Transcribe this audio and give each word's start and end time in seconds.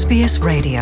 SBS 0.00 0.40
Radio. 0.44 0.80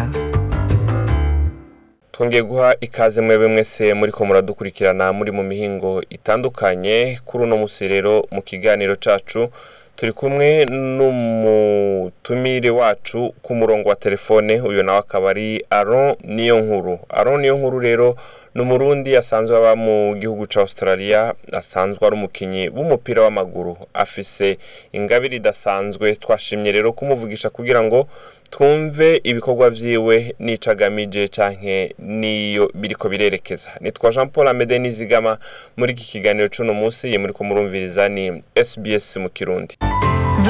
Twongeye 2.12 2.42
guha 2.42 2.76
ikaze 2.80 3.20
mwebwe 3.20 3.48
mwese 3.48 3.94
muri 3.94 4.12
ko 4.12 4.24
muradukurikirana 4.24 5.12
muri 5.12 5.30
mu 5.32 5.42
mihingo 5.42 6.02
itandukanye. 6.10 7.18
Kuri 7.24 7.44
uno 7.44 7.56
musi 7.56 7.88
rero 7.88 8.26
mu 8.30 8.42
kiganiro 8.42 8.96
cacu 8.96 9.48
turi 9.96 10.12
kumwe 10.12 10.64
n'umutumire 10.64 12.70
wacu 12.70 13.34
ku 13.42 13.54
murongo 13.54 13.88
wa 13.88 13.96
telefone. 13.96 14.60
Uyu 14.60 14.82
nawe 14.82 14.98
akaba 14.98 15.30
ari 15.30 15.64
aron 15.70 16.16
niyo 16.24 16.60
nkuru 16.60 16.98
aron 17.08 17.40
niyo 17.40 17.56
nkuru 17.56 17.78
rero 17.80 18.16
ni 18.54 18.62
umurundi 18.62 19.16
asanzwe 19.16 19.56
aba 19.56 19.76
mu 19.76 20.14
gihugu 20.20 20.46
ca 20.46 20.60
australia 20.60 21.34
asanzwe 21.52 22.06
ari 22.06 22.14
umukinyi 22.16 22.68
w'umupira 22.68 23.22
w'amaguru. 23.22 23.76
Afise 23.94 24.58
ingabire 24.92 25.36
idasanzwe 25.36 26.16
twashimye 26.16 26.72
rero 26.72 26.92
kumuvugisha 26.92 27.50
kugira 27.50 27.82
ngo 27.82 28.08
twumve 28.50 29.20
ibikorwa 29.24 29.70
vyiwe 29.70 30.34
n'ico 30.38 30.70
agamije 30.70 31.28
canke 31.28 31.94
niyo 31.98 32.70
biriko 32.74 33.08
birerekeza. 33.08 33.70
Nitwa 33.80 34.10
jean 34.10 34.28
paul 34.28 34.48
amede 34.48 34.78
nizigama 34.78 35.38
muri 35.76 35.92
iki 35.92 36.04
kiganiro 36.04 36.48
c'uno 36.48 36.74
musi 36.74 37.12
ye 37.12 37.18
muriko 37.18 37.44
murumviriza 37.44 38.08
ni 38.08 38.42
sbs 38.64 39.16
mu 39.16 39.28
kirundi. 39.30 39.74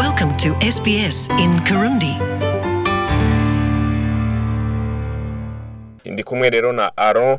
Welcome 0.01 0.33
to 0.43 0.49
SBS 0.61 1.29
in 1.41 1.61
Kirundi. 1.65 2.13
Ndi 6.05 6.23
kumwe 6.23 6.51
rero 6.51 6.73
na 6.73 6.93
aron 6.97 7.39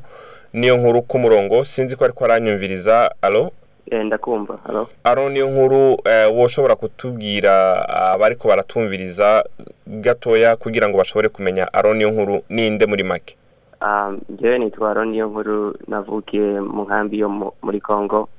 niyo 0.56 0.78
nkuru 0.80 1.02
ku 1.04 1.20
murongo 1.20 1.64
sinzi 1.64 1.96
ko 1.96 2.06
ariko 2.08 2.26
aranyumviriza. 2.26 3.12
Alo 3.22 3.52
Eh, 3.92 4.02
ndakumva. 4.06 4.58
Aron 5.04 5.32
niyo 5.32 5.50
nkuru 5.50 5.98
eh, 6.10 6.26
woshobora 6.34 6.76
kutubwira 6.76 7.86
abariko 7.90 8.48
baratumviriza 8.48 9.44
gatoya 9.88 10.56
kugira 10.56 10.90
ngo 10.90 10.98
bashobore 10.98 11.30
kumenya. 11.30 11.70
Aron 11.74 11.98
niyo 11.98 12.12
nkuru 12.12 12.42
ninde 12.50 12.86
muri 12.86 13.04
make? 13.04 13.38
Um, 13.82 14.20
njyewe 14.30 14.60
nitwa 14.60 14.90
Aaron 14.90 15.10
niyo 15.10 15.28
nkuru 15.28 15.76
navukiye 15.88 16.60
mu 16.62 16.84
nkambi 16.84 17.20
yo 17.20 17.30
mu- 17.30 17.54
muri 17.62 17.82
congo 17.82 18.30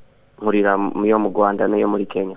nkurira 0.42 0.70
yo 1.04 1.18
mu 1.18 1.28
rwanda 1.30 1.68
n'iyo 1.68 1.88
muri 1.88 2.06
kenya. 2.06 2.36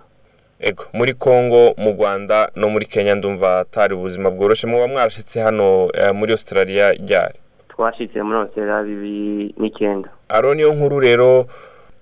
Ego 0.60 0.84
muri 0.94 1.14
congo 1.14 1.74
mu 1.78 1.92
rwanda 1.98 2.52
no 2.56 2.70
muri 2.70 2.86
kenya 2.86 3.16
ndumva 3.16 3.60
atari 3.60 3.94
ubuzima 3.96 4.30
bworoshe. 4.30 4.68
Muba 4.68 4.88
mwarashitse 4.88 5.42
hano 5.42 5.90
eh, 5.94 6.14
muri 6.14 6.32
australia 6.32 6.92
ryari? 6.94 7.40
Twashitse 7.80 8.20
muri 8.24 8.38
australia 8.40 8.84
bibiri 8.84 9.56
n'icyenda 9.58 10.10
aron 10.30 10.56
niyo 10.58 10.74
nkuru 10.74 11.00
rero 11.00 11.46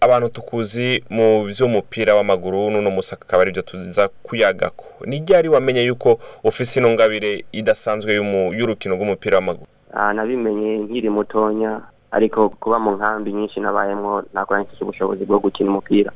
abantu 0.01 0.29
tukuzi 0.29 1.03
mu 1.09 1.45
vy'umupira 1.45 2.15
w'amaguru 2.17 2.69
n'uno 2.71 2.89
musi 2.91 3.13
akaba 3.13 3.41
arivyo 3.41 3.61
tuza 3.61 4.09
kuyagako. 4.23 4.85
Ni 5.05 5.19
ryari 5.19 5.49
wamenye 5.49 5.83
yuko 5.85 6.19
ufise 6.43 6.79
ino 6.79 6.89
ngabire 6.91 7.45
idasanzwe 7.51 8.13
y'urukino 8.57 8.95
rw'umupira 8.95 9.37
w'amaguru? 9.37 9.67
Ah, 9.93 10.13
nabimenye 10.13 10.77
nkiri 10.77 11.09
mutonya 11.09 11.81
ariko 12.11 12.49
kuba 12.49 12.79
mu 12.79 12.91
nkambi 12.91 13.33
nyinshi 13.33 13.59
nabayemwo 13.59 14.21
ntabwo 14.33 14.57
nafise 14.57 14.83
ubushobozi 14.83 15.25
bwo 15.25 15.39
gukina 15.39 15.69
umupira. 15.69 16.11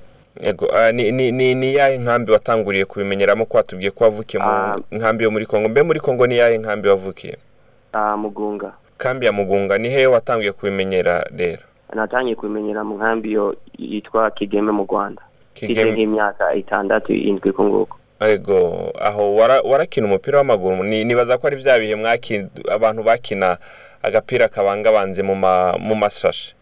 Ah, 0.74 0.92
ni 0.92 1.12
ni 1.12 1.32
ni 1.32 1.56
ni 1.56 1.74
yahe 1.76 1.98
nkambi 1.98 2.32
watanguriye 2.32 2.86
kubimenyeramo 2.86 3.46
ko 3.46 3.58
watubwiye 3.58 3.92
ko 3.92 4.04
wavukiye 4.04 4.44
mu 4.44 4.50
Ah. 4.50 4.76
nkambi 4.92 5.24
yo 5.24 5.32
muri 5.32 5.46
Kongo? 5.46 5.70
Mbe 5.70 5.82
muri 5.84 6.00
Kongo 6.00 6.28
ni 6.28 6.38
yahe 6.38 6.58
nkambi 6.58 6.88
wavukiye? 6.90 7.38
Mugunga. 8.18 8.74
Kambi 9.02 9.26
ya 9.26 9.32
Mugunga 9.32 9.78
ni 9.78 9.90
hehe 9.90 10.08
watangiye 10.08 10.52
kubimenyera 10.52 11.26
rero? 11.38 11.62
Natangiye 11.94 12.36
kubimenyera 12.36 12.84
mu 12.84 12.96
nkambi 12.96 13.34
yo 13.34 13.56
yitwa 13.78 14.32
kigeme 14.32 14.72
mu 14.72 14.86
rwanda. 14.86 15.22
Kigeme. 15.54 15.92
Nk'imyaka 15.92 16.54
itandatu 16.56 17.14
indwi 17.14 17.52
ku 17.52 17.64
nguko. 17.64 17.98
Ego 18.20 18.94
aho 19.02 19.36
wara- 19.36 19.62
warakina 19.66 20.06
umupira 20.08 20.38
w'amaguru. 20.38 20.84
Ni 20.84 21.06
nibaza 21.06 21.38
ko 21.38 21.48
ari 21.48 21.56
vya 21.58 21.80
bihe 21.80 21.98
abantu 22.70 23.04
bakina 23.04 23.58
agapira 24.04 24.48
kabangabanze 24.48 25.24
mu 25.24 25.36
ma 25.36 25.74
mu 25.80 25.96
mashashi? 25.96 26.56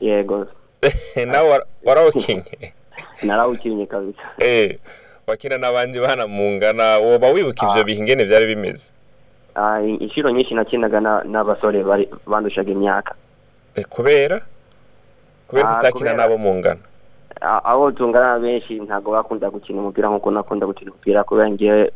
Yego. 0.00 0.46
Nawe 1.30 1.48
wara- 1.50 1.66
warawukinye. 1.84 2.72
Narawukinnye 3.22 3.86
kabisa. 3.86 4.24
Eh 4.40 4.78
wakina 5.26 5.58
n'abandi 5.58 6.00
bana 6.00 6.26
mungana 6.26 6.98
woba 6.98 7.28
wibuka 7.30 7.68
Ah. 7.68 7.84
bihe 7.84 7.98
ingene 8.00 8.24
vyari 8.24 8.46
bimeze? 8.46 8.90
Inshuro 10.00 10.30
nyinshi 10.30 10.54
nakinaga 10.54 11.00
na- 11.00 11.24
n'abasore 11.24 11.84
bandushaga 12.26 12.70
imyaka 12.72 13.14
kubera 13.88 14.40
kubera 15.48 15.68
Ah, 15.68 15.90
kubera- 15.92 16.16
nabo 16.16 16.38
mungana 16.38 16.80
A- 17.40 17.64
abo 17.64 17.90
tungana 17.92 18.38
benshi 18.38 18.80
ntabwo 18.80 19.12
bakunda 19.12 19.50
gukina 19.50 19.80
umupira 19.80 20.08
nk'uko 20.08 20.30
nakunda 20.30 20.66
gukina 20.66 20.90
umupira 20.92 21.24
kubera 21.24 21.50
ngewe 21.50 21.92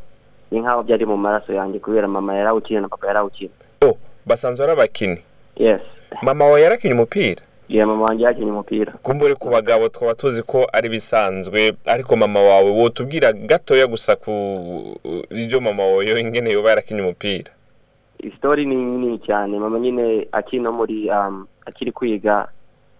ni 0.50 0.61
nk'aho 0.61 0.83
byari 0.83 1.06
mu 1.06 1.17
maraso 1.17 1.53
yanjye 1.55 1.78
kubera 1.78 2.09
mama 2.09 2.34
yarawukina 2.34 2.81
na 2.81 2.89
papa 2.89 3.06
yarawukina 3.06 3.53
oh 3.83 3.94
basanzwe 4.27 4.65
ari 4.65 4.73
abakinyi 4.73 5.21
yes. 5.56 5.81
Mama 6.23 6.44
wawe 6.44 6.61
yarakinye 6.62 6.94
umupira 6.94 7.43
yeah, 7.69 7.87
mama 7.88 8.04
wanjye 8.04 8.25
yakinnye 8.25 8.50
umupira. 8.50 8.93
Kumbure 9.03 9.34
ku 9.34 9.49
bagabo 9.50 9.88
twaba 9.88 10.15
tuzi 10.15 10.43
ko 10.43 10.66
ari 10.72 10.88
bisanzwe 10.88 11.72
ariko 11.87 12.16
mama 12.16 12.41
wawe 12.41 12.71
wotubwira 12.71 13.32
gatoya 13.32 13.87
gusa 13.87 14.16
ku 14.16 14.32
ibyo 15.31 15.60
mama 15.60 15.82
wawe 15.82 16.06
yo 16.06 16.19
ingene 16.19 16.50
yoba 16.53 16.69
yarakinye 16.71 17.00
umupira? 17.03 17.50
Isitori 18.19 18.66
ni 18.66 18.75
nini 18.76 19.19
cyane. 19.19 19.59
Mama 19.59 19.78
nyine 19.78 20.26
akiri 20.32 20.62
no 20.62 20.72
muri 20.72 21.10
um, 21.10 21.47
akiri 21.66 21.93
kwiga 21.93 22.49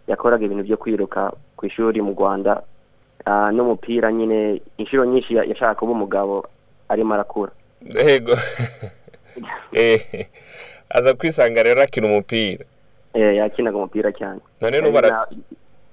yakoraga 0.09 0.44
ibintu 0.44 0.65
byo 0.65 0.76
kwiruka 0.76 1.32
ku 1.56 1.66
ishuri 1.66 2.03
mu 2.03 2.12
rwanda. 2.12 2.62
Ah, 3.26 3.50
n'umupira 3.53 4.12
nyine 4.12 4.60
inshuro 4.78 5.05
nyinshi 5.05 5.34
ya- 5.34 5.44
yashaka 5.44 5.75
kuba 5.75 5.93
umugabo 5.93 6.47
arimo 6.88 7.15
arakura. 7.15 7.53
Ego. 7.99 8.37
Eh 9.72 10.26
aza 10.91 11.15
kwisanga 11.15 11.62
rero 11.62 11.82
akina 11.82 12.06
umupira. 12.06 12.65
Yakinaga 13.16 13.77
umupira 13.77 14.12
cyane 14.12 14.41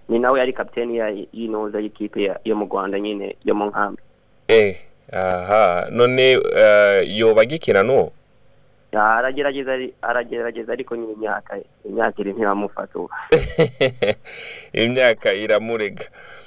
ni 0.10 0.20
nawe 0.20 0.40
yari 0.40 0.54
kapiteni 0.54 0.98
y'inoza 1.34 1.80
y'ikipe 1.80 2.24
ya- 2.24 2.40
yo 2.46 2.56
mu 2.56 2.66
rwanda 2.66 3.00
nyine 3.00 3.36
yo 3.46 3.56
mu 3.56 3.66
nkambi 3.66 4.02
aha. 5.14 5.88
None 5.92 6.38
yoba 7.08 7.42
agikina 7.42 7.84
n'uwo 7.84 8.12
aragerageza 8.94 9.72
aragerageza 10.02 10.74
ariko 10.74 10.96
nyine 10.96 11.14
imyaka 11.14 11.58
imyaka 11.86 12.22
iri 12.22 12.34
ntiramufata 12.34 13.00
ubu 13.00 13.10
imyaka 14.74 15.34
iramurega 15.34 16.06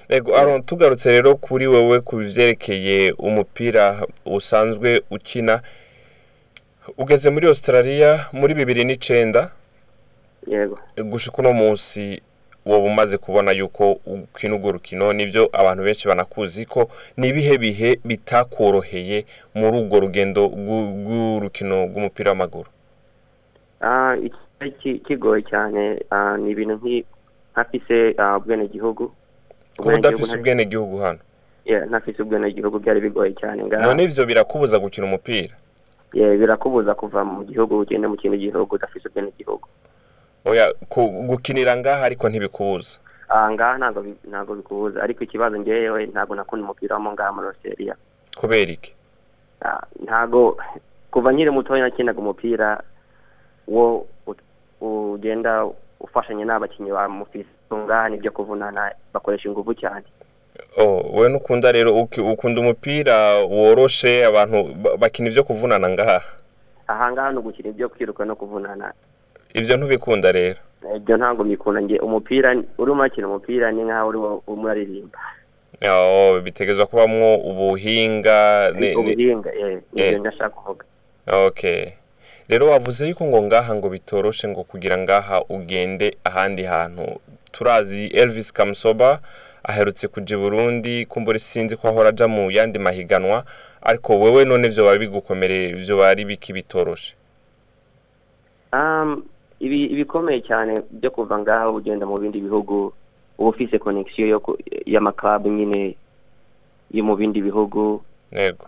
ego 0.08 0.36
aron 0.36 0.62
tugarutse 0.62 1.10
rero 1.10 1.34
kuri 1.36 1.66
wewe 1.66 2.00
ku 2.00 2.16
byerekeye 2.16 3.12
umupira 3.18 4.06
usanzwe 4.26 5.02
ukina. 5.10 5.60
Ugeze 6.98 7.30
muri 7.30 7.46
australia 7.46 8.26
muri 8.32 8.54
bibiri 8.54 8.84
n'icenda 8.84 9.50
yego. 10.46 10.78
Gushika 11.04 11.38
uno 11.38 11.52
munsi 11.52 12.20
woba 12.66 12.86
umaze 12.86 13.18
kubona 13.18 13.52
yuko 13.52 13.92
ukina 14.06 14.54
urwo 14.56 14.72
rukino 14.72 15.12
ni 15.12 15.26
byo 15.26 15.48
abantu 15.52 15.82
benshi 15.84 16.08
banakuzi 16.08 16.66
ko 16.66 16.90
ni 17.16 17.28
ibihe 17.28 17.58
bihe 17.58 17.98
bitakoroheye 18.04 19.26
muri 19.54 19.78
urwo 19.78 20.00
rugendo 20.00 20.46
rw'u- 20.46 20.90
rw'urukino 21.06 21.86
rw'umupira 21.86 22.30
w'amaguru? 22.30 22.68
Ah, 23.80 24.16
kigoye 25.06 25.42
cyane. 25.42 26.00
Ah, 26.10 26.36
ni 26.36 26.50
ibintu 26.50 26.80
ntafise 27.52 28.14
ah, 28.18 28.36
ubwenegihugu. 28.36 29.12
Kuba 29.76 29.94
udafise 29.94 30.36
Ubwenegihugu 30.38 30.98
hano? 30.98 31.18
Ntafise 31.88 32.22
ubwenegihugu 32.22 32.78
byari 32.78 33.00
bigoye 33.00 33.32
cyane. 33.34 33.62
None 33.62 34.04
ivyo 34.04 34.26
birakubuza 34.26 34.78
gukina 34.78 35.06
umupira? 35.06 35.54
Birakubuza 36.12 36.94
kuva 36.94 37.24
mu 37.24 37.44
gihugu 37.44 37.78
ugende 37.78 38.08
mu 38.08 38.16
kindi 38.16 38.38
gihugu 38.38 38.74
udafise 38.74 39.08
ubwenegihugu. 39.08 39.68
Gukinira 41.28 41.76
ngaha 41.76 42.04
ariko 42.04 42.28
ntibikubuza 42.28 42.98
Ah, 43.28 43.50
ngaha 43.50 43.78
ntabwo 43.78 44.02
bi- 44.02 44.22
ntabwo 44.28 44.54
bikubuza 44.54 45.02
ariko 45.02 45.24
ikibazo 45.24 45.58
ngewe 45.58 46.06
ntabwo 46.06 46.34
nakunda 46.34 46.64
umupira 46.64 46.96
wo 46.96 47.12
ngaha 47.12 47.32
muri 47.32 47.46
australia. 47.48 47.94
Kubera 48.38 48.72
iki? 48.72 48.94
Ah, 49.64 49.82
ntago 50.02 50.56
kuva 51.10 51.32
nkiri 51.32 51.50
mutoya 51.50 51.82
nakinaga 51.82 52.18
umupira 52.18 52.82
wo 53.66 54.06
ugenda 54.80 55.66
ufashanya 56.00 56.44
n'abakinnyi 56.44 56.92
ba 56.94 57.08
mufisi 57.08 57.50
ngaha 57.74 58.08
ni 58.08 58.16
byo 58.22 58.30
kuvunana 58.30 58.92
bakoresha 59.12 59.48
ingufu 59.48 59.74
cyane. 59.74 60.06
Oh 60.78 61.02
we 61.18 61.28
nukunda 61.28 61.72
rero 61.72 61.90
ukunda 61.98 62.60
umupira 62.60 63.42
woroshe 63.42 64.22
abantu 64.26 64.70
ba- 64.78 64.96
bakina 64.96 65.28
ivyo 65.28 65.42
kuvunana 65.44 65.88
ngaha. 65.88 66.22
Aha 66.86 67.12
ngaha 67.12 67.32
ni 67.32 67.38
ugukina 67.38 67.68
ibyo 67.74 67.88
kwiruka 67.88 68.24
no 68.24 68.36
kuvunana. 68.36 68.92
Ivyo 69.58 69.76
ntubikunda 69.76 70.32
rero. 70.32 70.60
Ibyo 70.96 71.16
ntabwo 71.16 71.44
mbikunda. 71.44 71.82
Nge 71.82 71.98
umupira 71.98 72.48
urimo 72.78 73.00
urakina 73.00 73.26
umupira 73.28 73.72
ni 73.72 73.82
nk'aho 73.84 74.08
urimo 74.08 74.42
uraririmba 74.46 75.18
oh 75.90 76.40
bitegezwa 76.40 76.86
kubamwo 76.86 77.36
ubuhinga 77.36 78.72
ubuhinga 78.96 79.50
eh, 79.54 79.78
Eh. 79.96 80.20
ndashaka 80.20 80.48
kuvuga. 80.50 80.84
Okay 81.26 81.92
rero 82.48 82.66
wavuze 82.70 83.08
yuko 83.08 83.24
ngo 83.26 83.42
ngaha 83.42 83.74
ngo 83.74 83.88
bitoroshe 83.90 84.48
ngo 84.48 84.64
kugira 84.64 84.98
ngaha 84.98 85.42
ugende 85.48 86.16
ahandi 86.24 86.62
hantu. 86.62 87.20
Turazi 87.52 88.06
Elvis 88.06 88.52
Kamsoba 88.52 89.20
aherutse 89.64 90.08
kuja 90.08 90.36
i 90.36 90.38
Burundi 90.38 91.06
kumbura 91.06 91.38
sinzi 91.38 91.76
ko 91.76 91.88
ahora 91.88 92.08
aja 92.08 92.28
mu 92.28 92.50
yandi 92.50 92.78
mahiganwa 92.78 93.44
ariko 93.82 94.20
wewe 94.20 94.44
none 94.44 94.68
vyo 94.68 94.84
bari 94.84 94.98
bigukomereye 94.98 95.72
vyo 95.72 95.96
bari 95.98 96.24
biki 96.24 96.52
bitoroshe? 96.52 97.14
Um, 98.72 99.24
ibi 99.60 99.86
ibikomeye 99.92 100.40
cyane 100.44 100.82
byo 100.90 101.10
kuva 101.10 101.38
ngaho 101.38 101.74
ugenda 101.74 102.06
mu 102.06 102.18
bindi 102.18 102.40
bihugu 102.40 102.92
uba 103.38 103.48
ufise 103.50 103.78
connection 103.78 104.28
yo 104.28 104.40
ku- 104.40 104.58
y'amakabu 104.86 105.48
nyine 105.48 105.96
yo 106.92 107.02
mu 107.04 107.16
bindi 107.16 107.40
bihugu. 107.42 108.02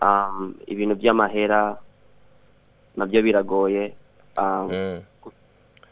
Um, 0.01 0.55
ibintu 0.65 0.95
by'amahera 0.95 1.77
na 2.97 3.05
byo 3.05 3.21
biragoye. 3.21 3.93
Um, 4.37 4.67
Mm. 4.71 4.99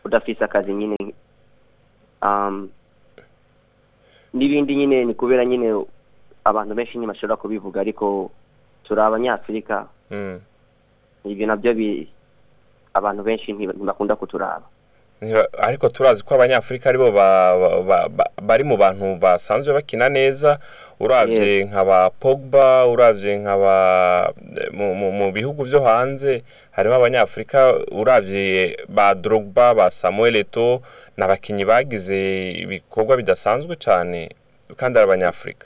udafise 0.05 0.43
akazi 0.43 0.73
nyine. 0.73 0.95
Um, 2.23 2.69
n'ibindi 4.33 4.75
nyine 4.75 5.05
ni 5.05 5.13
kubera 5.13 5.45
nyine 5.45 5.85
abantu 6.45 6.75
benshi 6.75 6.97
nyine 6.97 7.11
bashobora 7.13 7.37
kubivuga 7.37 7.81
ariko 7.81 8.31
turi 8.83 9.01
abanyafurika 9.01 9.87
Mm. 10.11 10.39
ibyo 11.25 11.45
na 11.47 11.55
byo 11.55 11.71
abantu 12.93 13.23
benshi 13.23 13.53
ntiba- 13.53 13.73
ntibakunda 13.75 14.15
kuturaba. 14.15 14.63
Ariko 15.57 15.89
turazi 15.89 16.23
ko 16.23 16.35
abanyafurika 16.35 16.89
ari 16.89 16.97
bo 16.97 17.11
ba- 17.11 17.57
ba- 17.57 17.81
ba- 17.81 18.09
ba- 18.09 18.31
bari 18.41 18.63
mu 18.63 18.77
bantu 18.77 19.17
basanzwe 19.17 19.73
bakina 19.73 20.09
neza 20.09 20.59
uravye 20.99 21.65
nka 21.65 21.83
ba 21.85 22.09
pogba 22.09 22.85
uravye 22.85 23.37
nka 23.41 23.55
ba 23.57 23.77
mu, 24.73 25.31
bihugu 25.33 25.63
vyo 25.65 25.81
hanze 25.81 26.43
harimo 26.71 26.95
abanyafurika 26.95 27.73
uravye 27.91 28.77
ba 28.89 29.15
drogba 29.15 29.73
ba 29.73 29.89
samuel 29.89 30.35
eto 30.35 30.81
ni 31.17 31.23
abakinyi 31.23 31.65
bagize 31.65 32.51
ibikorwa 32.61 33.17
bidasanzwe 33.17 33.75
cane 33.75 34.29
kandi 34.77 34.99
ari 34.99 35.05
abanyafurika. 35.09 35.65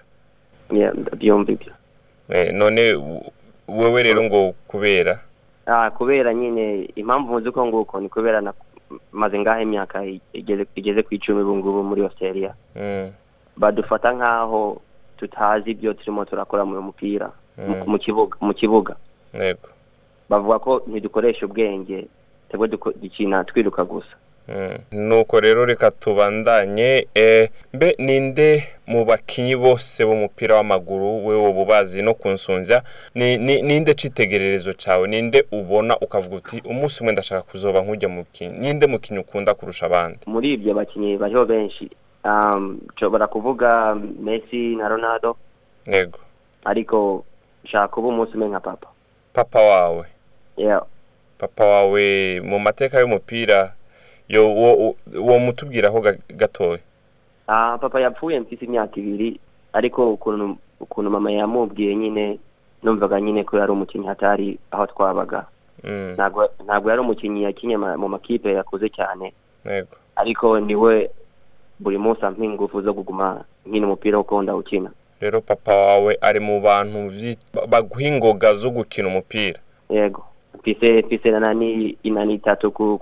Eh, 2.31 2.53
none 2.53 2.94
w- 2.95 3.27
wewe 3.68 4.03
rero 4.03 4.24
ngo 4.24 4.56
kubera? 4.68 5.19
Ah, 5.65 5.92
kubera 5.92 6.33
nyine 6.33 6.88
impamvu 6.95 7.31
muzi 7.33 7.51
ko 7.51 7.65
nguko 7.65 8.00
ni 8.00 8.09
kubera 8.09 8.42
na 8.42 8.53
maze 9.11 9.39
ngaho 9.39 9.61
imyaka 9.61 10.03
igeze 10.75 11.01
ku 11.03 11.13
icumi 11.13 11.41
ubu 11.41 11.55
ngubu 11.57 11.83
muri 11.83 12.01
Australia 12.03 12.53
mm. 12.75 13.09
badufata 13.57 14.11
nk'aho 14.13 14.81
tutazi 15.17 15.71
ibyo 15.71 15.93
turimo 15.93 16.25
turakora 16.25 16.65
mu 16.65 16.81
mupira 16.81 17.31
mu- 17.57 17.75
Mm. 17.75 17.83
kibuga 18.55 18.95
bavuga 20.29 20.59
ko 20.59 20.71
ntidukoresha 20.88 21.45
ubwenge 21.45 22.07
twebwe 22.49 22.67
dukina 23.01 23.43
twiruka 23.43 23.83
gusa. 23.85 24.15
Nuko 24.91 25.39
rero 25.39 25.65
reka 25.65 25.91
tubandanye 25.91 27.07
eh, 27.15 27.49
mbe 27.73 27.95
ninde 27.99 28.63
mu 28.88 29.05
bakinyi 29.05 29.55
bose 29.55 30.05
b'umupira 30.05 30.55
w'amaguru 30.55 31.25
we 31.27 31.35
woba 31.35 31.61
ubazi 31.61 32.01
no 32.01 32.15
ni, 33.15 33.38
ninde 33.38 33.93
citegererezo 33.93 34.73
cawe 34.73 35.07
ninde 35.07 35.45
ubona 35.51 35.97
ukavuga 35.99 36.35
uti 36.35 36.61
umunsi 36.65 37.01
umwe 37.01 37.13
ndashaka 37.13 37.41
kuzoba 37.41 37.81
nk'ujya 37.81 38.09
mu 38.09 38.25
kinyi 38.33 38.57
ninde 38.59 38.88
mukinyi 38.88 39.19
ukunda 39.19 39.53
kurusha 39.53 39.85
abandi? 39.85 40.19
Muri 40.27 40.53
ibyo 40.53 40.73
bakinnyi 40.73 41.17
bariho 41.17 41.45
benshi. 41.45 41.89
Um, 42.23 42.79
nshobora 42.93 43.27
kuvuga 43.27 43.95
Messi 44.19 44.75
na 44.75 44.88
Ronaldo. 44.88 45.38
Yego. 45.88 46.19
Ariko 46.65 47.25
nshaka 47.63 47.88
kuba 47.88 48.07
umunsi 48.07 48.33
umwe 48.33 48.47
nka 48.47 48.59
papa. 48.59 48.88
Papa 49.33 49.59
wawe? 49.59 50.05
Papa 51.38 51.65
wawe 51.65 52.41
mu 52.41 52.59
mateka 52.59 52.99
y'umupira 52.99 53.73
yo 54.31 54.47
wo, 54.55 54.69
wo, 54.79 54.95
wo 55.19 55.39
mutubwiraho 55.39 55.99
ga- 56.01 56.17
gatoya 56.29 56.79
Ah, 57.47 57.77
papa 57.81 57.99
yapfuye 58.01 58.39
mfise 58.39 58.65
imyaka 58.65 58.95
ibiri 58.99 59.39
ariko 59.73 60.13
ukuntu 60.13 60.57
ukuntu 60.79 61.09
mama 61.11 61.31
yamubwiye 61.31 61.95
nyine 61.95 62.39
numvaga 62.83 63.21
nyine 63.21 63.43
ko 63.43 63.57
yari 63.57 63.71
umukinnyi 63.71 64.07
hatari 64.07 64.57
aho 64.71 64.85
twabaga. 64.87 65.45
Mm. 65.83 66.13
ntabwo 66.63 66.89
yari 66.89 67.01
umukinnyi 67.01 67.43
yakinye 67.43 67.77
ma- 67.77 67.97
mu 67.97 68.07
makipe 68.09 68.53
yakuze 68.53 68.89
cyane. 68.89 69.33
Ariko 70.15 70.59
ni 70.59 70.75
we 70.75 71.09
buri 71.79 71.97
munsi 71.97 72.25
ampa 72.25 72.43
ingufu 72.45 72.81
zo 72.81 72.93
kuguma 72.93 73.43
nkina 73.65 73.85
umupira 73.87 74.17
kuko 74.17 74.41
ndawukina 74.41 74.91
rero 75.21 75.41
papa 75.41 75.75
wawe 75.75 76.17
ari 76.21 76.39
mu 76.39 76.61
bantu 76.61 77.09
baguha 77.69 78.01
ingoga 78.03 78.53
zo 78.53 78.69
gukina 78.69 79.07
umupira? 79.07 79.59
Yego. 79.89 80.23
Mfise 80.61 81.01
mfise 81.01 81.31
na 81.31 81.39
nani 81.39 81.97
inani 82.03 82.33
itatu 82.33 82.71
ku, 82.71 82.97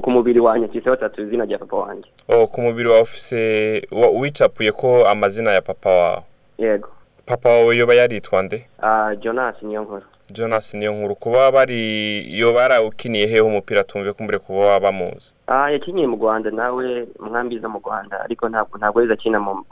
ku, 0.00 0.10
mubiri 0.10 0.40
wanjye 0.40 0.66
mfiseho 0.66 0.96
tatu 0.96 1.22
izina 1.22 1.44
rya 1.44 1.58
papa 1.58 1.76
wanjye. 1.76 2.08
Oh, 2.28 2.46
ku 2.46 2.60
mubiri 2.60 2.88
wawe 2.88 3.02
ufise 3.02 3.82
wicapuye 4.14 4.72
ko 4.72 5.06
amazina 5.08 5.50
ya 5.52 5.62
papa 5.62 5.90
wawe 5.90 6.22
yego. 6.58 6.88
Papa 7.26 7.48
wawe 7.48 7.76
yoba 7.76 7.94
yaritwa 7.94 8.42
nde? 8.42 8.66
Ah, 8.82 9.14
jonas 9.16 9.62
niyo 9.62 9.82
nkuru 9.82 10.02
jonas 10.32 10.74
niyo 10.74 10.92
nkuru 10.92 11.14
kuba 11.14 11.52
bari 11.52 12.38
yoba 12.38 12.62
yarawukiniye 12.62 13.26
hehe 13.26 13.40
umupira 13.40 13.84
tumve 13.84 14.12
kumbure 14.12 14.38
kuba 14.38 14.58
waba 14.58 14.80
bamuzi? 14.80 15.34
Ah, 15.46 15.70
yakinyiye 15.70 16.06
mu 16.06 16.16
Rwanda 16.16 16.50
nawe 16.50 17.06
mwanbi 17.20 17.58
zo 17.58 17.68
mu 17.68 17.80
Rwanda 17.84 18.20
ariko 18.20 18.48
ntabwo 18.48 18.78
ntabwo 18.78 19.00
yari 19.00 19.12
akina 19.12 19.40
mu, 19.40 19.64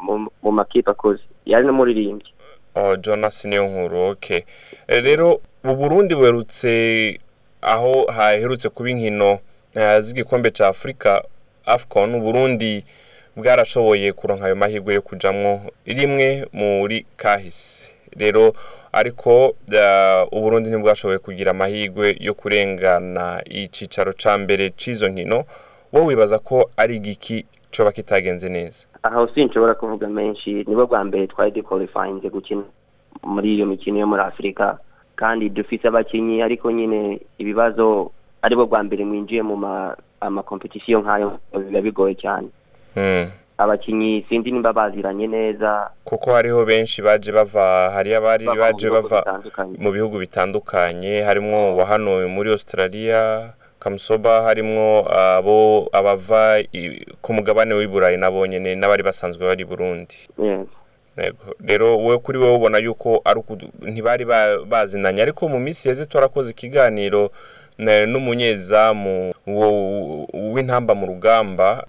mu, 0.43 0.53
makipe 0.53 0.91
akuze. 0.91 1.23
Yari 1.47 1.67
n'umuririmbyi. 1.67 2.33
Oh, 2.75 2.97
jonas 2.97 3.45
niyo 3.45 3.67
nkuru 3.67 4.03
okay 4.11 4.41
Eh, 4.89 5.05
rero 5.05 5.41
mu 5.65 5.77
burundi 5.77 6.15
buherutse 6.15 7.21
aho 7.63 8.07
haherutse 8.13 8.69
kuba 8.69 8.91
inkino 8.91 9.39
eh, 9.75 10.01
z'igikombe 10.01 10.51
ca 10.51 10.69
afurika 10.69 11.23
afcon 11.67 12.15
uburundi 12.15 12.85
bwarashoboye 13.37 14.13
kuronka 14.13 14.47
ayo 14.47 14.57
mahirwe 14.57 14.95
yo 14.95 15.03
kujamwo. 15.03 15.61
Rimwe 15.87 16.47
muri 16.53 17.07
kahise 17.17 17.89
rero 18.17 18.53
ariko 18.93 19.55
uburundi 20.33 20.69
ntibwashoboye 20.71 21.19
kugira 21.19 21.51
amahirwe 21.51 22.17
yo 22.21 22.35
kurengana 22.35 23.43
icicaro 23.45 24.13
ca 24.13 24.39
mbere 24.39 24.71
c'izo 24.71 25.09
nkino. 25.09 25.45
Wowe 25.93 26.07
wibaza 26.07 26.39
ko 26.39 26.71
ari 26.77 26.97
igiki 26.97 27.47
coba 27.77 27.93
kitagenze 27.93 28.49
neza? 28.49 28.87
Aho 29.03 29.29
sinshobora 29.35 29.75
kuvuga 29.75 30.09
menshi 30.09 30.51
nibo 30.69 30.87
bwa 30.87 31.05
mbere 31.05 31.27
twari 31.27 31.51
duqualifyinze 31.51 32.29
gukina 32.31 32.63
muri 33.23 33.55
iyo 33.55 33.67
mikino 33.67 33.99
yo 33.99 34.07
muri 34.07 34.23
afurika 34.23 34.79
kandi 35.23 35.49
dufise 35.49 35.87
abakinyi 35.89 36.43
ariko 36.43 36.67
nyine 36.75 37.21
ibibazo 37.39 38.11
ari 38.43 38.55
bo 38.59 38.67
bwa 38.67 38.83
mbere 38.83 39.05
mwinjiye 39.07 39.43
mu 39.43 39.55
ma 39.57 39.95
amakompetisiyo 40.21 40.99
nk'ayo 40.99 41.39
biba 41.55 41.81
bigoye 41.81 42.15
cyane. 42.19 42.49
Hmm. 42.95 43.31
abakinyi 43.59 44.27
sinzi 44.29 44.51
nimba 44.51 44.73
baziranye 44.73 45.27
neza. 45.27 45.91
Kuko 46.05 46.35
hariho 46.35 46.65
benshi 46.65 47.03
baje 47.03 47.31
bava 47.33 47.95
bava 47.95 48.39
mu 48.43 48.59
baje 48.59 48.91
bava 48.91 49.21
mu 49.79 49.91
bihugu 49.95 50.19
bitandukanye. 50.19 51.23
Harimwo 51.23 51.77
wa 51.77 51.87
hano 51.87 52.29
muri 52.29 52.51
australia 52.51 53.55
kamusoba 53.79 54.43
harimwo 54.43 55.07
abo 55.11 55.87
abava 55.93 56.59
ku 57.23 57.31
mugabane 57.33 57.75
w'i 57.75 57.87
burayi 57.87 58.17
nabo 58.17 58.47
nyene 58.47 58.75
n'abari 58.75 59.03
basanzwe 59.03 59.47
bari 59.47 59.65
burundi. 59.65 60.17
Rero 61.61 61.99
we 62.05 62.19
kuri 62.19 62.39
wowe 62.39 62.55
ubona 62.57 62.79
yuko 62.79 63.23
ntibari 63.83 64.25
ba- 64.25 64.65
bazinanye. 64.65 65.23
Ariko 65.23 65.49
mu 65.49 65.59
minsi 65.61 65.89
yeze 65.89 66.07
twarakoze 66.07 66.51
ikiganiro 66.51 67.31
n'umunyezamu 68.07 69.33
w'intamba 70.55 70.95
mu 70.95 71.07
rugamba 71.07 71.87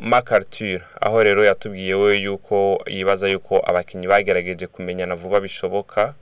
Mark 0.00 0.32
Arthur. 0.32 0.80
Aho 1.00 1.22
rero 1.22 1.44
yatubwiye 1.44 1.94
we 1.94 2.16
yuko 2.18 2.82
yibaza 2.86 3.28
yuko 3.28 3.60
abakinnyi 3.66 4.06
bagerageje 4.06 4.66
kumenyana 4.66 5.14
vuba 5.14 5.40
bishoboka 5.40 6.14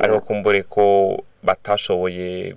ariko 0.00 0.20
kumbure 0.20 0.62
ko 0.62 1.16
batashoboye 1.42 2.54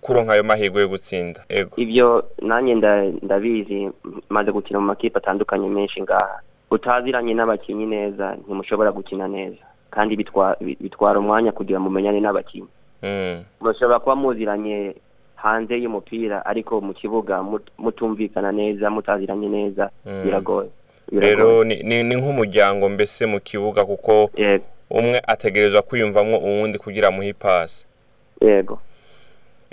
kuronka 0.00 0.32
ayo 0.32 0.44
mahirwe 0.44 0.80
yo 0.82 0.88
gutsinda. 0.88 1.40
Ibyo 1.76 2.24
nanjye 2.42 2.74
nda- 2.74 3.12
ndabizi 3.22 3.90
maze 4.28 4.52
gukina 4.52 4.80
mu 4.80 4.86
makipe 4.86 5.18
atandukanye 5.18 5.68
menshi 5.68 6.02
ngaha. 6.02 6.40
Utaziranye 6.70 7.34
n'abakinnyi 7.34 7.86
neza 7.86 8.34
ntimushobora 8.36 8.92
gukina 8.92 9.28
neza. 9.28 9.62
Kandi 9.90 10.16
bitwa- 10.16 10.56
bi- 10.60 10.76
bitwara 10.80 11.18
umwanya 11.18 11.52
kugira 11.52 11.78
mumenyane 11.80 12.20
n'abakinnyi 12.20 12.68
mm. 13.02 13.44
mushobora 13.60 13.98
kuba 13.98 14.16
muziranye 14.16 14.94
hanze 15.36 15.74
y'umupira 15.78 16.46
ariko 16.46 16.80
mu 16.80 16.92
kibuga 16.94 17.38
mut- 17.42 17.70
mutumvikana 17.78 18.52
neza 18.52 18.90
mutaziranye 18.90 19.48
neza 19.48 19.90
Mm. 20.06 20.22
biragoye 20.24 20.68
rero 21.12 21.64
ni, 21.64 22.02
nk'umuryango 22.16 22.88
mbese 22.88 23.26
mu 23.26 23.40
kibuga 23.40 23.84
kuko 23.84 24.30
umwe 24.90 25.22
ategerezwa 25.26 25.82
kwiyumvamwo 25.82 26.38
uwundi 26.38 26.78
kugira 26.78 27.08
amuhe 27.08 27.28
ipasi 27.28 27.86
yego. 28.42 28.78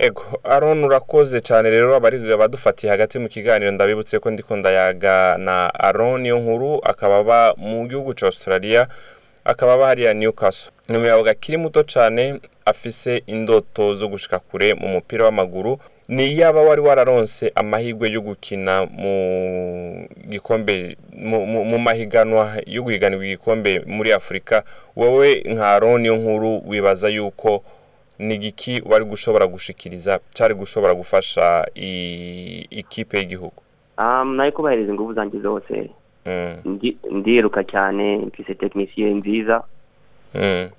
Ego 0.04 0.40
aron 0.44 0.84
urakoze 0.84 1.40
cyane 1.40 1.70
rero 1.70 1.94
abari 1.96 2.32
abadufatiye 2.32 2.90
hagati 2.90 3.18
mu 3.18 3.28
kiganiro 3.28 3.70
ndabibutse 3.72 4.18
ko 4.18 4.30
ndiko 4.30 4.56
ndayaga 4.56 5.36
na 5.38 5.74
aron 5.74 6.20
niyo 6.20 6.38
nkuru 6.38 6.80
akaba 6.84 7.16
aba 7.18 7.54
mu 7.56 7.88
gihugu 7.88 8.14
cya 8.14 8.26
australia 8.26 8.86
akaba 9.44 9.72
aba 9.74 9.86
hariya 9.86 10.14
newcastle. 10.14 10.72
Ni 10.88 10.96
umuyabaga 10.96 11.30
akiri 11.30 11.56
muto 11.58 11.82
cyane 11.82 12.40
afise 12.64 13.22
indoto 13.26 13.94
zo 13.94 14.08
gushika 14.08 14.38
kure 14.38 14.74
mu 14.74 14.88
mupira 14.88 15.24
w'amaguru. 15.24 15.78
Ni 16.08 16.38
yaba 16.38 16.60
wari 16.62 16.80
wararonse 16.80 17.52
amahirwe 17.54 18.10
yo 18.10 18.20
gukina 18.20 18.86
mu 18.86 20.08
gikombe 20.28 20.96
mu, 21.12 21.78
mahiganwa 21.78 22.52
yo 22.66 22.82
guhiganirwa 22.82 23.24
igikombe 23.24 23.80
muri 23.86 24.12
afurika 24.12 24.62
wowe 24.96 25.42
nka 25.48 25.70
aron 25.72 26.00
niyo 26.00 26.16
nkuru 26.16 26.62
wibaza 26.68 27.08
yuko 27.08 27.64
ni 28.18 28.34
igiki 28.34 28.82
wari 28.86 29.04
gushobora 29.04 29.46
gushikiriza 29.46 30.20
cyari 30.34 30.54
gushobora 30.54 30.94
gufasha 30.94 31.66
ikipe 32.70 33.18
y'igihugu? 33.18 33.62
Um, 33.98 34.34
na 34.36 34.44
yo 34.46 34.52
kubahiriza 34.52 34.92
ingufu 34.92 35.14
zanjye 35.14 35.40
zose. 35.40 35.90
Mm, 36.26 36.56
Ndi- 36.64 36.96
ndiruka 37.10 37.64
cyane 37.64 38.16
mfise 38.18 38.54
tekinisiye 38.54 39.10
nziza. 39.14 39.62
Mm, 40.34 40.70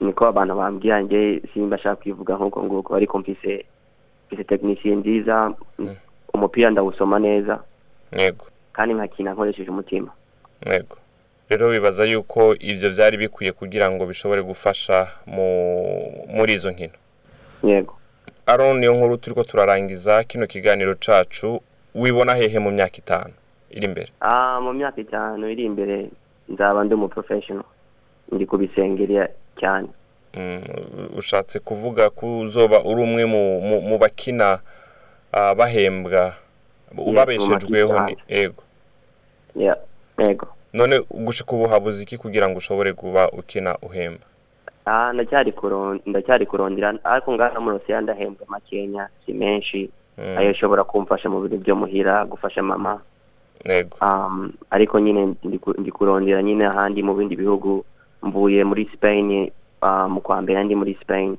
niko 0.00 0.26
abantu 0.26 0.54
bambwira 0.56 1.00
nje 1.00 1.42
simba 1.54 1.76
ashaka 1.76 1.96
kwivuga 2.02 2.34
nk'uko 2.36 2.62
nguko. 2.64 2.94
Ariko 2.96 3.18
mfise 3.18 3.64
mfise 4.26 4.44
tekinisiye 4.44 4.94
nziza. 4.94 5.54
Umupira 6.34 6.70
ndawusoma 6.70 7.18
neza. 7.18 7.60
Yego. 8.18 8.46
Kandi 8.72 8.94
nkakina 8.94 9.32
nkoresheje 9.32 9.70
umutima. 9.70 10.10
Yego. 10.70 10.96
Rero 11.48 11.68
wibaza 11.68 12.04
yuko 12.04 12.54
ibyo 12.58 12.90
byari 12.90 13.16
bikwiye 13.16 13.52
kugira 13.52 13.90
ngo 13.90 14.06
bishobore 14.06 14.42
gufasha 14.42 15.08
mu 15.26 15.46
muri 16.28 16.54
izo 16.54 16.70
nkino. 16.70 16.96
Yego. 17.64 17.94
Aron 18.46 18.78
niyo 18.78 18.94
nkuru 18.94 19.16
turi 19.16 19.34
ko 19.34 19.44
turarangiza 19.44 20.24
kino 20.24 20.46
kiganiro 20.46 20.94
cacu 20.94 21.60
wibona 21.94 22.34
hehe 22.34 22.58
mu 22.58 22.70
myaka 22.70 22.96
itanu? 22.98 23.32
Iri 23.70 23.86
imbere 23.86 24.08
Ah, 24.20 24.60
mu 24.60 24.72
myaka 24.72 25.00
itanu 25.00 25.48
iri 25.50 25.64
imbere 25.64 26.10
nzaba 26.48 26.84
ndi 26.84 26.94
umuprofessional 26.94 27.64
ndi 28.32 28.46
kubisengera 28.46 29.28
cyane. 29.60 29.88
Mm, 30.34 30.62
ushatse 31.16 31.58
kuvuga 31.60 32.10
ko 32.10 32.40
uzoba 32.40 32.80
uri 32.84 33.00
umwe 33.02 33.24
mu, 33.24 33.98
bakina 33.98 34.58
ah, 35.32 35.54
bahembwa 35.54 36.34
ubabeshejweho 36.96 38.00
ni 38.00 38.16
ego. 38.28 38.62
yego 40.18 40.48
none 40.72 41.00
gushika 41.10 41.52
ubu 41.56 41.66
habuze 41.68 42.02
iki 42.02 42.18
kugira 42.18 42.48
ngo 42.48 42.58
ushobore 42.58 42.92
kuba 42.92 43.30
ukina 43.30 43.76
uhemba? 43.82 44.24
Ah, 44.86 45.12
ndacyari 45.12 45.52
kuron 45.52 46.00
ndacyari 46.06 46.46
kurondera 46.46 46.94
ariko 47.04 47.32
ngaha 47.32 47.60
muri 47.60 47.78
Rusiya 47.78 48.00
ndahembwa 48.00 48.46
makenya 48.48 49.08
si 49.26 49.32
menshi. 49.32 49.90
Mm. 50.18 50.38
ayo 50.38 50.50
ashobora 50.50 50.84
kumfasha 50.84 51.28
mu 51.30 51.40
bintu 51.40 51.58
byo 51.64 51.76
muhira 51.76 52.24
gufasha 52.24 52.62
mama. 52.62 53.00
Um, 54.00 54.52
ariko 54.70 55.00
nyine 55.00 55.34
ndi 55.44 55.58
ku- 55.58 55.74
ndi 55.80 55.90
kurondera 55.92 56.42
nyine 56.42 56.66
ahandi 56.66 57.02
mu 57.02 57.14
bindi 57.14 57.36
bihugu. 57.36 57.84
Mvuye 58.22 58.64
muri 58.64 58.90
Spain 58.94 59.50
uh, 59.82 60.06
mu 60.10 60.20
kwa 60.20 60.42
mbere 60.42 60.64
ndi 60.64 60.74
muri 60.74 60.98
Spain. 61.02 61.36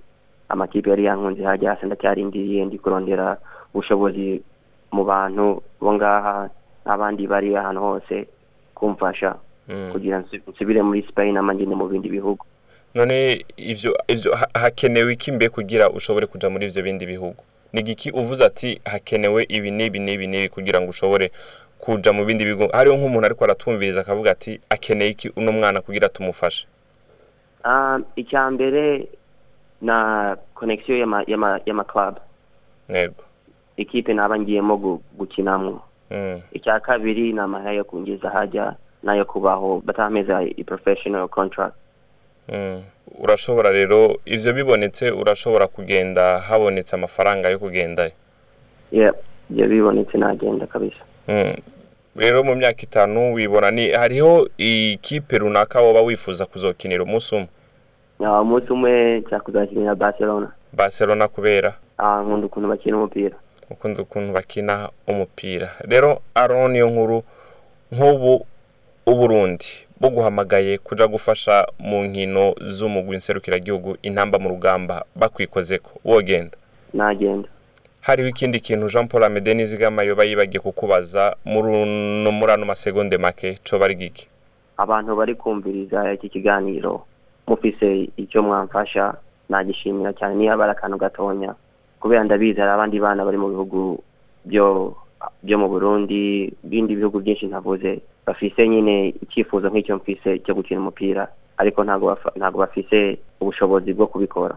Amakipe 0.49 0.89
yari 0.89 1.05
yankunze 1.05 1.43
hajya 1.43 1.69
hasi 1.75 1.85
ndacyarindiriye 1.85 2.65
ndi 2.65 2.79
kurondera 2.79 3.37
ubushobozi 3.73 4.41
mu 4.91 5.03
bantu 5.05 5.61
bo 5.81 5.93
ngaha 5.93 6.49
n'abandi 6.85 7.27
bari 7.27 7.55
ahantu 7.55 7.81
hose. 7.81 8.27
Kumfasha 8.75 9.35
Mm. 9.67 9.89
kugira 9.91 10.23
nsubire 10.47 10.81
muri 10.81 11.01
Spain 11.09 11.37
ama 11.37 11.55
ngende 11.55 11.75
mu 11.75 11.87
bindi 11.87 12.09
bihugu. 12.09 12.45
None 12.95 13.45
ivyo 13.57 13.97
ivyo 14.07 14.35
ha- 14.35 14.49
hakenewe 14.53 15.13
iki 15.13 15.31
mbe 15.31 15.49
kugira 15.49 15.89
ushobore 15.89 16.27
kuja 16.27 16.49
muri 16.49 16.65
ivyo 16.67 16.83
bindi 16.83 17.05
bihugu? 17.05 17.43
Ni 17.73 17.83
giki 17.83 18.11
uvuze 18.11 18.45
ati 18.45 18.81
hakenewe 18.85 19.45
ibi 19.49 19.71
n'ibi 19.71 19.99
n'ibi 19.99 20.27
n'ibi 20.27 20.49
kugira 20.49 20.81
ngo 20.81 20.89
ushobore 20.89 21.31
kuja 21.79 22.13
mu 22.13 22.25
bindi 22.25 22.45
bihugu? 22.45 22.69
Hariho 22.73 22.95
nk'umuntu 22.97 23.25
ariko 23.25 23.43
aratumviriza 23.43 24.01
akavuga 24.01 24.31
ati 24.31 24.59
akeneye 24.69 25.11
iki 25.11 25.29
uno 25.35 25.51
mwana 25.51 25.81
kugira 25.81 26.09
tumufashe 26.09 26.67
Um, 27.65 28.03
icya 28.15 28.51
mbere 28.51 29.07
na 29.81 30.37
connection 30.53 30.99
y'ama 31.65 31.83
club. 31.83 32.15
Yego 32.89 33.23
ikipe 33.77 34.13
naba 34.13 34.39
ngiyemo 34.39 34.75
gu- 34.77 35.01
gukinamwo 35.17 35.71
Mm. 35.71 35.79
Icya 36.51 36.79
kabiri 36.79 37.33
ni 37.33 37.39
amahera 37.39 37.71
yo 37.73 37.83
kungeza 37.83 38.29
hajya 38.29 38.75
n'ayo 39.03 39.25
kubaho 39.25 39.81
batameza 39.85 40.41
i 40.43 40.63
professional 40.63 41.27
contract. 41.27 41.75
Mm. 42.49 42.81
urashobora 43.19 43.71
rero 43.71 44.19
ivyo 44.25 44.53
bibonetse 44.53 45.11
urashobora 45.11 45.67
kugenda 45.67 46.39
habonetse 46.39 46.95
amafaranga 46.95 47.49
yo 47.49 47.59
kugendayo 47.59 48.11
ibyo 48.91 49.67
bibonetse 49.67 50.17
nagenda 50.17 50.67
kabisa. 50.67 50.99
Mm. 51.27 51.55
rero 52.15 52.43
mu 52.43 52.55
myaka 52.55 52.81
itanu 52.83 53.33
wibona 53.33 53.71
ni 53.71 53.91
hariho 53.91 54.49
ikipe 54.57 55.37
runaka 55.37 55.81
woba 55.81 56.01
wifuza 56.01 56.45
kuzokinira 56.45 57.03
umunsi 57.03 57.35
umwe? 57.35 57.47
Umunsi 58.41 58.73
umwe 58.73 59.19
nshaka 59.19 59.39
kuzakinira 59.39 59.95
barcelona. 59.95 60.51
Barcelona 60.73 61.27
kubera? 61.27 61.73
Ah, 61.97 62.21
nkunda 62.21 62.45
ukuntu 62.45 62.69
bakina 62.69 62.97
umupira. 62.97 63.35
Ukunda 63.73 64.01
ukuntu 64.01 64.33
bakina 64.33 64.89
umupira. 65.07 65.69
Rero 65.81 66.21
aron 66.35 66.71
niyo 66.71 66.89
nkuru 66.89 67.23
nk'ubu 67.91 68.45
uburundi 69.05 69.65
buguhamagaye 69.99 70.77
kuja 70.77 71.07
gufasha 71.07 71.67
mu 71.79 72.03
nkino 72.03 72.55
z'umugwi 72.61 73.17
nserukiragihugu 73.17 73.97
intamba 74.01 74.39
mu 74.39 74.49
rugamba 74.49 75.05
bakwikozeko 75.15 75.99
wogenda? 76.05 76.57
Nagenda. 76.93 77.49
Hariho 78.01 78.29
ikindi 78.29 78.59
kintu 78.59 78.87
jean 78.89 79.07
paul 79.07 79.23
amede 79.23 79.53
nizigama 79.53 80.03
yoba 80.03 80.23
yibagiye 80.23 80.59
kukubaza 80.59 81.35
muri 81.45 81.67
uno 81.83 82.31
muri 82.31 82.51
ano 82.51 82.65
masegonde 82.65 83.17
make 83.17 83.57
coba 83.63 83.85
ari 83.85 83.95
giki? 83.95 84.27
Abantu 84.77 85.15
bari 85.15 85.35
kumviriza 85.35 86.13
iki 86.13 86.29
kiganiro. 86.29 87.05
Mufise 87.47 88.09
icyo 88.17 88.43
mwamfasha 88.43 89.13
nagishimira 89.49 90.13
cyane. 90.13 90.35
Niyo 90.35 90.53
aba 90.53 90.63
ari 90.63 90.71
akantu 90.71 90.97
gatonya 90.97 91.55
kubera 92.03 92.23
ndabizi 92.27 92.59
hari 92.59 92.71
abandi 92.75 92.99
bana 92.99 93.23
bari 93.23 93.37
mu 93.39 93.47
bihugu 93.55 94.03
byo 94.43 94.91
byo 95.39 95.55
mu 95.57 95.67
burundi 95.71 96.51
ibindi 96.67 96.99
bihugu 96.99 97.23
byinshi 97.23 97.47
ntavuze. 97.47 98.03
Bafise 98.27 98.67
nyine 98.67 99.15
icyifuzo 99.23 99.67
nk'icyo 99.71 99.95
mfise 100.03 100.39
cyo 100.43 100.51
gukina 100.55 100.79
umupira 100.83 101.27
ariko 101.57 101.79
ntabwo 101.83 102.59
bafise 102.59 103.19
ubushobozi 103.39 103.93
bwo 103.95 104.07
kubikora. 104.11 104.55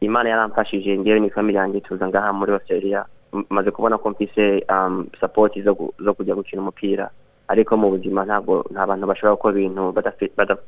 Imana 0.00 0.28
yaramfashije 0.28 0.98
ngewe 0.98 1.20
ni 1.20 1.30
family 1.30 1.56
yanjye 1.56 1.80
tuza 1.80 2.08
ngaha 2.08 2.32
muri 2.32 2.52
australia. 2.52 3.04
Maze 3.48 3.70
kubona 3.72 3.96
ko 3.98 4.10
mfise 4.12 4.64
um, 4.68 5.08
support 5.20 5.56
zo, 5.64 5.74
kujya 6.14 6.34
gukina 6.36 6.60
umupira. 6.62 7.08
Ariko 7.48 7.76
mu 7.76 7.90
buzima 7.90 8.24
ntabwo 8.24 8.64
nta 8.72 8.86
bantu 8.86 9.06
bashobora 9.08 9.34
gukora 9.36 9.54
ibintu 9.56 9.92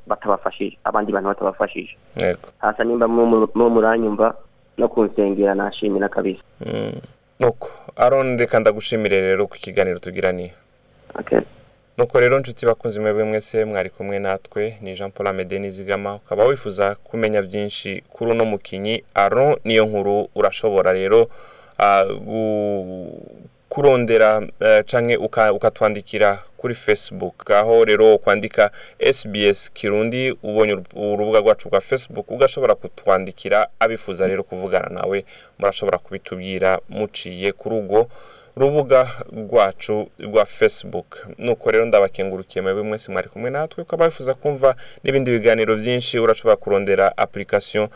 batabafashije 0.08 0.76
abandi 0.84 1.12
bantu 1.12 1.28
batabafashije. 1.28 1.96
Hasa 2.58 2.84
nimba 2.84 3.08
mu- 3.08 3.26
mu- 3.26 3.48
mu 3.54 3.70
muranyumva 3.70 4.34
no 4.78 4.88
kunsengera 4.88 5.54
nashimira 5.54 6.08
kabisa. 6.08 6.42
Mm. 6.66 6.92
nuko. 7.40 7.70
Aron 7.96 8.38
reka 8.38 8.60
ndagushimire 8.60 9.20
rero 9.20 9.46
ku 9.46 9.56
kiganiro 9.58 9.98
tugiraniye 9.98 10.52
nuko 11.98 12.20
rero 12.20 12.38
nshuti 12.38 12.66
bakunze 12.66 13.00
mwebwe 13.00 13.24
mwese 13.24 13.64
mwari 13.64 13.90
kumwe 13.90 14.18
natwe 14.18 14.76
ni 14.80 14.94
jean 14.94 15.10
paul 15.10 15.26
amede 15.28 15.58
nizigama. 15.58 16.14
Ukaba 16.14 16.44
wifuza 16.44 16.94
kumenya 16.94 17.42
byinshi 17.42 18.02
kuri 18.10 18.30
uno 18.30 18.44
mukinyi. 18.44 19.04
Aron 19.14 19.56
niyo 19.64 19.86
nkuru 19.86 20.28
urashobora 20.34 20.92
rero 20.92 21.28
ah, 21.78 22.04
kurondera 23.74 24.42
eh, 24.60 24.84
canke 24.86 25.16
uka- 25.16 25.52
ukatwandikira 25.52 26.38
kuri 26.56 26.74
facebook. 26.74 27.50
Aho 27.50 27.84
rero 27.84 28.18
kwandika 28.18 28.70
sbs 29.12 29.70
kirundi 29.72 30.32
ubonye 30.42 30.72
uru- 30.72 31.12
urubuga 31.14 31.40
rwacu 31.40 31.68
rwa 31.68 31.80
facebook 31.80 32.30
ugashobora 32.30 32.74
kutwandikira 32.74 33.68
abifuza 33.80 34.26
rero 34.26 34.42
kuvugana 34.42 34.88
nawe 34.88 35.24
murashobora 35.58 35.98
kubitubwira 35.98 36.78
muciye 36.88 37.52
kuri 37.52 37.74
urwo 37.76 38.08
rubuga 38.56 39.08
rwacu 39.36 40.08
rwa 40.18 40.46
facebook. 40.46 41.26
Nuko 41.38 41.70
rero 41.70 41.84
ndabakengurukiye 41.86 42.62
mwebwe 42.62 42.82
mwese 42.82 43.12
mwari 43.12 43.28
kumwe 43.28 43.50
natwe 43.50 43.82
ukaba 43.82 44.04
wifuza 44.04 44.34
kumva 44.34 44.74
n'ibindi 45.04 45.30
biganiro 45.30 45.76
byinshi 45.76 46.18
urashobora 46.18 46.56
kurondera 46.56 47.16
application 47.16 47.88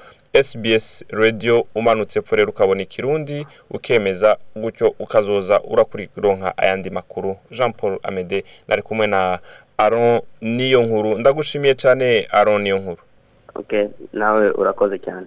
sbs 0.42 1.04
radio 1.08 1.66
umanutse 1.74 2.18
epfo 2.18 2.36
rero 2.36 2.50
ukabona 2.50 2.82
ikirundi 2.82 3.46
ukemeza 3.70 4.36
gutyo 4.56 4.94
ukazoza 4.98 5.60
urakurironka 5.62 6.58
ayandi 6.58 6.90
makuru. 6.90 7.36
Jean 7.50 7.72
paul 7.72 7.98
amede 8.02 8.44
nari 8.68 8.82
kumwe 8.82 9.06
na 9.06 9.38
aron 9.78 10.20
niyo 10.40 10.82
nkuru 10.82 11.18
ndagushimiye 11.18 11.74
cyane 11.74 12.26
aron 12.30 12.62
niyo 12.62 12.78
nkuru 12.78 12.98
okay 13.54 13.86
nawe 14.12 14.50
urakoze 14.50 14.98
cyane. 14.98 15.26